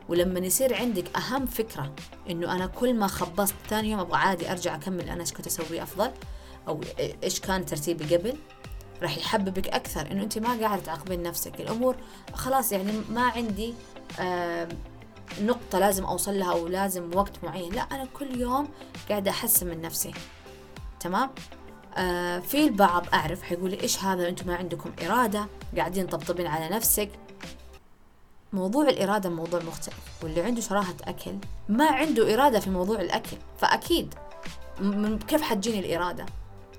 ولما 0.10 0.40
يصير 0.40 0.76
عندك 0.76 1.18
أهم 1.18 1.46
فكرة 1.46 1.96
إنه 2.30 2.56
أنا 2.56 2.66
كل 2.66 2.94
ما 2.94 3.08
خبصت 3.08 3.56
ثاني 3.70 3.92
يوم 3.92 4.00
أبغى 4.00 4.18
عادي 4.18 4.52
أرجع 4.52 4.76
أكمل 4.76 5.10
أنا 5.10 5.22
إيش 5.22 5.34
كنت 5.34 5.48
أسوي 5.48 5.84
أفضل 5.84 6.12
أو 6.68 6.82
إيش 7.24 7.40
كان 7.40 7.66
ترتيبي 7.66 8.16
قبل 8.16 8.38
راح 9.02 9.18
يحببك 9.18 9.68
أكثر 9.68 10.12
إنه 10.12 10.24
أنت 10.24 10.38
ما 10.38 10.60
قاعدة 10.60 10.82
تعاقبين 10.82 11.24
نفسك. 11.24 11.62
الأمور 11.62 11.96
خلاص 12.34 12.72
يعني 12.72 12.92
ما 13.10 13.22
عندي 13.22 13.74
نقطة 15.42 15.80
لازم 15.80 16.04
أوصل 16.06 16.40
لها 16.40 16.52
أو 16.52 16.68
لازم 16.68 17.12
وقت 17.16 17.44
معين. 17.44 17.74
لا 17.74 17.82
أنا 17.82 18.08
كل 18.14 18.40
يوم 18.40 18.68
قاعدة 19.10 19.32
أحسن 19.32 19.68
من 19.68 19.82
نفسي. 19.82 20.14
تمام؟ 21.00 21.30
آه 21.98 22.40
في 22.40 22.68
البعض 22.68 23.06
أعرف 23.14 23.44
حيقول 23.44 23.72
لي 23.72 23.82
إيش 23.82 24.04
هذا؟ 24.04 24.30
أنتم 24.30 24.48
ما 24.48 24.56
عندكم 24.56 24.92
إرادة 25.06 25.48
قاعدين 25.78 26.08
طبطبين 26.08 26.48
على 26.48 26.70
نفسك. 26.70 27.10
موضوع 28.54 28.90
الإرادة 28.90 29.30
موضوع 29.30 29.62
مختلف 29.62 30.24
واللي 30.24 30.42
عنده 30.42 30.62
شراهة 30.62 30.96
أكل 31.04 31.36
ما 31.70 31.86
عنده 31.86 32.34
إرادة 32.34 32.60
في 32.60 32.70
موضوع 32.70 33.02
الأكل. 33.02 33.38
فأكيد 33.58 34.14
من 34.80 35.20
كيف 35.20 35.42
حتجيني 35.42 35.80
الإرادة؟ 35.80 36.26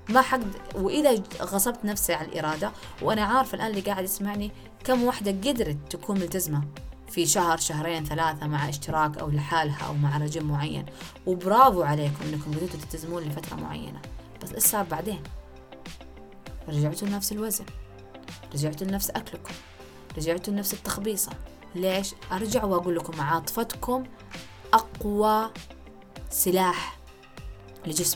ما 0.09 0.21
حق 0.21 0.39
وإذا 0.75 1.23
غصبت 1.41 1.85
نفسي 1.85 2.13
على 2.13 2.27
الإرادة 2.27 2.71
وأنا 3.01 3.23
عارفة 3.23 3.55
الآن 3.55 3.67
اللي 3.67 3.81
قاعد 3.81 4.03
يسمعني 4.03 4.51
كم 4.83 5.03
واحدة 5.03 5.31
قدرت 5.31 5.77
تكون 5.89 6.19
ملتزمة 6.19 6.63
في 7.09 7.25
شهر 7.25 7.57
شهرين 7.57 8.05
ثلاثة 8.05 8.47
مع 8.47 8.69
اشتراك 8.69 9.17
أو 9.17 9.29
لحالها 9.29 9.87
أو 9.87 9.93
مع 9.93 10.17
رجيم 10.17 10.43
معين. 10.51 10.85
وبرافو 11.25 11.83
عليكم 11.83 12.25
إنكم 12.25 12.51
قدرتوا 12.51 12.79
تلتزمون 12.79 13.23
لفترة 13.23 13.55
معينة. 13.55 14.01
بس 14.43 14.53
إيش 14.53 14.63
صار 14.63 14.83
بعدين؟ 14.83 15.23
رجعتوا 16.67 17.07
لنفس 17.07 17.31
الوزن. 17.31 17.65
رجعتوا 18.53 18.87
لنفس 18.87 19.09
أكلكم. 19.09 19.53
رجعتوا 20.17 20.53
لنفس 20.53 20.73
التخبيصة. 20.73 21.31
ليش؟ 21.75 22.13
أرجع 22.31 22.63
وأقول 22.63 22.95
لكم 22.95 23.21
عاطفتكم 23.21 24.03
أقوى 24.73 25.49
سلاح 26.29 26.97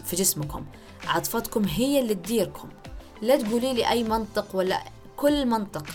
في 0.05 0.15
جسمكم. 0.15 0.65
عاطفتكم 1.07 1.65
هي 1.65 1.99
اللي 1.99 2.15
تديركم. 2.15 2.69
لا 3.21 3.37
تقولي 3.37 3.73
لي 3.73 3.89
أي 3.89 4.03
منطق 4.03 4.55
ولا 4.55 4.83
كل 5.17 5.45
منطق. 5.45 5.85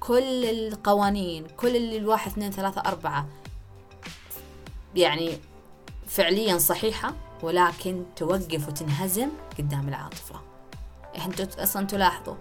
كل 0.00 0.44
القوانين 0.44 1.46
كل 1.56 1.76
اللي 1.76 1.96
الواحد 1.96 2.30
اثنين 2.30 2.50
ثلاثة 2.50 2.80
أربعة. 2.80 3.26
يعني 4.94 5.38
فعليا 6.06 6.58
صحيحة 6.58 7.14
ولكن 7.42 8.04
توقف 8.16 8.68
وتنهزم 8.68 9.28
قدام 9.58 9.88
العاطفة. 9.88 10.40
أنتوا 11.26 11.62
أصلا 11.62 11.86
تلاحظوا 11.86 12.34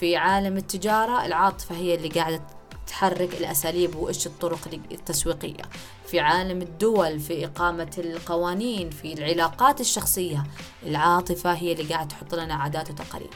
في 0.00 0.16
عالم 0.16 0.56
التجارة 0.56 1.26
العاطفة 1.26 1.74
هي 1.74 1.94
اللي 1.94 2.08
قاعدة 2.08 2.42
تحرك 2.86 3.34
الأساليب 3.34 3.96
وإيش 3.96 4.26
الطرق 4.26 4.68
التسويقية 4.92 5.62
في 6.06 6.20
عالم 6.20 6.62
الدول 6.62 7.20
في 7.20 7.44
إقامة 7.44 7.90
القوانين 7.98 8.90
في 8.90 9.12
العلاقات 9.12 9.80
الشخصية. 9.80 10.44
العاطفة 10.82 11.52
هي 11.52 11.72
اللي 11.72 11.94
قاعدة 11.94 12.08
تحط 12.08 12.34
لنا 12.34 12.54
عادات 12.54 12.90
وتقاليد. 12.90 13.30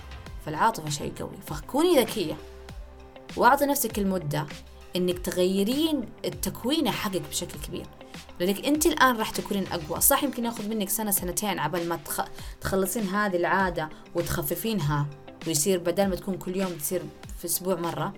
فالعاطفة 0.47 0.91
شيء 0.91 1.13
قوي. 1.19 1.37
فكوني 1.47 2.01
ذكية 2.01 2.37
وأعطي 3.37 3.67
نفسك 3.67 3.99
المدة 3.99 4.47
إنك 4.97 5.19
تغيرين 5.19 6.09
التكوين 6.25 6.91
حقك 6.91 7.23
بشكل 7.31 7.59
كبير. 7.67 7.87
لأنك 8.41 8.67
أنت 8.67 8.87
الآن 8.87 9.17
راح 9.17 9.31
تكونين 9.31 9.67
أقوى. 9.73 10.01
صح 10.01 10.25
يمكن 10.25 10.45
يأخذ 10.45 10.69
منك 10.69 10.89
سنة 10.89 11.11
سنتين 11.11 11.59
عبال 11.59 11.89
ما 11.89 11.97
تخ... 11.97 12.21
تخلصين 12.61 13.03
هذه 13.03 13.37
العادة 13.37 13.89
وتخففينها. 14.15 15.07
ويصير 15.47 15.79
بدل 15.79 16.07
ما 16.07 16.17
تكون 16.17 16.39
كل 16.39 16.57
يوم 16.57 16.73
تصير 16.73 17.03
في 17.39 17.45
أسبوع 17.45 17.75
مرة 17.75 18.15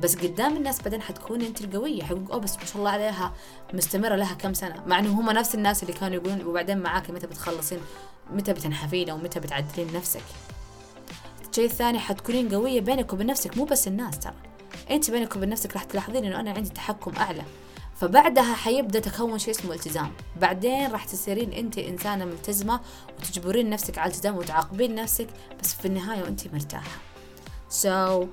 بس 0.00 0.16
قدام 0.16 0.56
الناس 0.56 0.82
بعدين 0.82 1.02
حتكون 1.02 1.42
انت 1.42 1.60
القوية 1.60 2.02
حيقول 2.02 2.26
اوه 2.32 2.40
بس 2.40 2.56
ما 2.56 2.64
شاء 2.64 2.76
الله 2.76 2.90
عليها 2.90 3.32
مستمرة 3.74 4.16
لها 4.16 4.34
كم 4.34 4.54
سنة. 4.54 4.82
مع 4.86 4.98
إنه 4.98 5.20
هم 5.20 5.30
نفس 5.30 5.54
الناس 5.54 5.82
اللي 5.82 5.92
كانوا 5.92 6.16
يقولون 6.16 6.46
وبعدين 6.46 6.78
معاك 6.78 7.10
متى 7.10 7.26
بتخلصين؟ 7.26 7.80
متى 8.30 8.52
بتنحفين 8.52 9.10
أو 9.10 9.16
متى 9.16 9.40
بتعدلين 9.40 9.92
نفسك؟ 9.94 10.22
الشيء 11.50 11.64
الثاني 11.64 11.98
حتكونين 11.98 12.54
قوية 12.54 12.80
بينك 12.80 13.12
وبين 13.12 13.26
نفسك 13.26 13.56
مو 13.56 13.64
بس 13.64 13.88
الناس 13.88 14.18
ترى. 14.18 14.34
أنت 14.90 15.10
بينك 15.10 15.36
وبين 15.36 15.48
نفسك 15.48 15.72
راح 15.72 15.84
تلاحظين 15.84 16.24
إنه 16.24 16.40
أنا 16.40 16.50
عندي 16.50 16.70
تحكم 16.70 17.12
أعلى. 17.16 17.42
فبعدها 17.96 18.54
حيبدأ 18.54 19.00
تكون 19.00 19.38
شيء 19.38 19.54
اسمه 19.54 19.74
التزام. 19.74 20.12
بعدين 20.40 20.90
راح 20.90 21.04
تصيرين 21.04 21.52
أنت 21.52 21.78
إنسانة 21.78 22.24
ملتزمة 22.24 22.80
وتجبرين 23.18 23.70
نفسك 23.70 23.98
على 23.98 24.10
الالتزام 24.10 24.36
وتعاقبين 24.36 24.94
نفسك 24.94 25.28
بس 25.62 25.74
في 25.74 25.84
النهاية 25.84 26.22
وأنت 26.22 26.48
مرتاحة. 26.54 26.98
So 27.70 28.26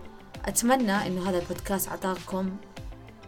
أتمنى 0.46 1.08
إنه 1.08 1.30
هذا 1.30 1.40
البودكاست 1.40 1.88
أعطاكم 1.88 2.58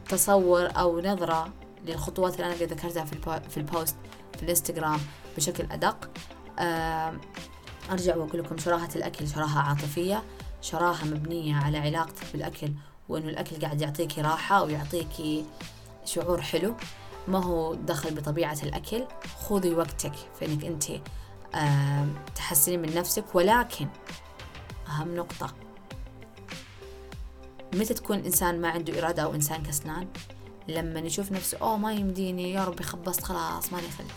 تصور 0.09 0.69
أو 0.77 1.01
نظرة 1.01 1.53
للخطوات 1.85 2.33
اللي 2.33 2.45
أنا 2.45 2.53
قد 2.53 2.63
ذكرتها 2.63 3.05
في 3.05 3.41
في 3.49 3.57
البوست 3.57 3.95
في 4.37 4.43
الإنستغرام 4.43 4.99
بشكل 5.37 5.67
أدق. 5.71 6.09
أرجع 7.91 8.15
وأقول 8.15 8.39
لكم 8.43 8.57
شراهة 8.57 8.89
الأكل 8.95 9.27
شراهة 9.27 9.59
عاطفية 9.59 10.23
شراهة 10.61 11.05
مبنية 11.05 11.55
على 11.55 11.77
علاقتك 11.77 12.25
بالأكل 12.33 12.71
وإنه 13.09 13.29
الأكل 13.29 13.61
قاعد 13.61 13.81
يعطيكي 13.81 14.21
راحة 14.21 14.63
ويعطيكي 14.63 15.45
شعور 16.05 16.41
حلو. 16.41 16.75
ما 17.27 17.43
هو 17.43 17.73
دخل 17.73 18.15
بطبيعة 18.15 18.57
الأكل 18.63 19.05
خذي 19.39 19.75
وقتك 19.75 20.13
في 20.39 20.45
إنك 20.45 20.65
أنت 20.65 20.83
تحسنين 22.35 22.81
من 22.81 22.95
نفسك. 22.95 23.35
ولكن 23.35 23.87
أهم 24.87 25.15
نقطة 25.15 25.53
متى 27.77 27.93
تكون 27.93 28.17
إنسان 28.17 28.61
ما 28.61 28.69
عنده 28.69 28.99
إرادة 28.99 29.23
أو 29.23 29.35
إنسان 29.35 29.63
كسلان؟ 29.63 30.07
لما 30.67 30.99
يشوف 30.99 31.31
نفسه 31.31 31.57
أوه 31.57 31.77
ما 31.77 31.93
يمديني 31.93 32.51
يا 32.51 32.65
ربي 32.65 32.83
خبصت 32.83 33.23
خلاص 33.23 33.73
ماني 33.73 33.87
خلق. 33.97 34.07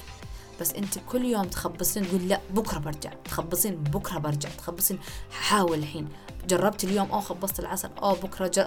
بس 0.60 0.72
أنت 0.72 0.98
كل 1.08 1.24
يوم 1.24 1.44
تخبصين 1.44 2.08
تقول 2.08 2.28
لا 2.28 2.40
بكرة 2.50 2.78
برجع. 2.78 3.12
تخبصين 3.24 3.76
بكرة 3.76 4.18
برجع. 4.18 4.48
تخبصين 4.48 4.98
حاول 5.30 5.78
الحين. 5.78 6.08
جربت 6.48 6.84
اليوم 6.84 7.10
أو 7.10 7.20
خبصت 7.20 7.60
العصر. 7.60 7.90
أو 8.02 8.14
بكرة 8.14 8.46
ج... 8.46 8.58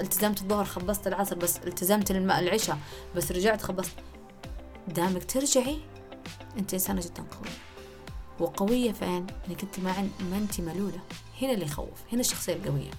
التزمت 0.00 0.42
الظهر 0.42 0.64
خبصت 0.64 1.06
العصر 1.06 1.36
بس 1.36 1.56
التزمت 1.56 2.10
الماء 2.10 2.38
العشاء 2.38 2.78
بس 3.16 3.32
رجعت 3.32 3.62
خبصت. 3.62 3.92
دامك 4.88 5.24
ترجعي 5.24 5.78
أنت 6.58 6.74
إنسانة 6.74 7.00
جدا 7.00 7.22
قوية. 7.22 7.56
وقوية 8.40 8.92
فين؟ 8.92 9.26
إنك 9.48 9.62
أنت 9.62 9.80
ما 9.80 9.92
عن... 9.92 10.10
ما 10.30 10.36
أنت 10.36 10.60
ملولة. 10.60 11.00
هنا 11.42 11.52
اللي 11.52 11.64
يخوف 11.64 11.98
هنا 12.12 12.20
الشخصية 12.20 12.54
القوية. 12.54 12.90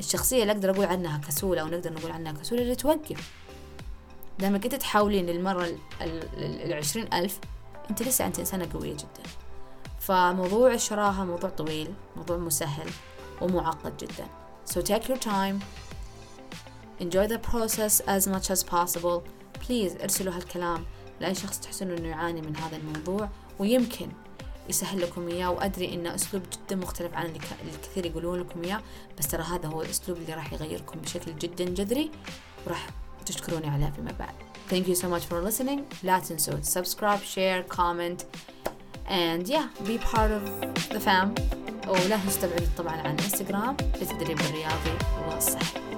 الشخصية 0.00 0.42
اللي 0.42 0.52
أقدر 0.52 0.70
أقول 0.70 0.84
عنها 0.84 1.18
كسولة 1.18 1.60
أو 1.60 1.66
نقدر 1.66 1.92
نقول 1.92 2.10
عنها 2.10 2.32
كسولة 2.32 2.62
اللي 2.62 2.74
توقف 2.74 3.32
دامك 4.38 4.64
انت 4.64 4.74
تحاولين 4.74 5.26
للمرة 5.26 5.68
العشرين 6.40 7.14
ألف 7.14 7.38
أنت 7.90 8.02
لسه 8.02 8.26
أنت 8.26 8.38
إنسانة 8.38 8.68
قوية 8.72 8.92
جدا. 8.92 9.22
فموضوع 10.00 10.74
الشراهة 10.74 11.24
موضوع 11.24 11.50
طويل 11.50 11.94
موضوع 12.16 12.36
مسهل 12.36 12.90
ومعقد 13.40 13.96
جدا. 13.96 14.26
So 14.70 14.80
take 14.80 15.08
your 15.08 15.18
time. 15.18 15.60
Enjoy 17.00 17.26
the 17.26 17.38
process 17.38 18.00
as 18.00 18.26
much 18.26 18.50
as 18.50 18.64
possible. 18.64 19.22
Please 19.66 20.02
ارسلوا 20.02 20.34
هالكلام 20.34 20.84
لأي 21.20 21.34
شخص 21.34 21.60
تحسون 21.60 21.90
إنه 21.90 22.08
يعاني 22.08 22.40
من 22.40 22.56
هذا 22.56 22.76
الموضوع. 22.76 23.28
ويمكن 23.58 24.08
يسهل 24.70 25.02
لكم 25.02 25.28
إياه 25.28 25.50
وأدري 25.50 25.94
انه 25.94 26.14
أسلوب 26.14 26.42
جدا 26.52 26.76
مختلف 26.76 27.14
عن 27.14 27.26
اللي 27.26 27.40
الكثير 27.74 28.06
يقولون 28.06 28.40
لكم 28.40 28.64
إياه 28.64 28.80
بس 29.18 29.28
ترى 29.28 29.42
هذا 29.42 29.68
هو 29.68 29.82
الأسلوب 29.82 30.18
اللي 30.18 30.34
راح 30.34 30.52
يغيركم 30.52 31.00
بشكل 31.00 31.38
جدا 31.38 31.64
جذري 31.64 32.10
وراح 32.66 32.86
تشكروني 33.26 33.68
عليها 33.68 33.90
فيما 33.90 34.12
بعد. 34.18 34.34
Thank 34.70 34.86
you 34.86 34.94
so 34.94 35.06
much 35.06 35.24
for 35.30 35.50
listening. 35.50 35.80
لا 36.02 36.18
تنسوا 36.18 36.60
subscribe 36.62 37.22
share 37.34 37.76
comment 37.76 38.24
and 39.08 39.48
yeah 39.48 39.66
be 39.86 39.98
part 39.98 40.30
of 40.30 40.44
the 40.94 41.00
fam. 41.00 41.28
ولا 41.88 42.16
تنسوا 42.16 42.48
طبعا 42.78 42.92
على 42.92 43.10
انستغرام 43.10 43.76
للتدريب 44.00 44.40
الرياضي 44.40 44.98
والصحي 45.28 45.89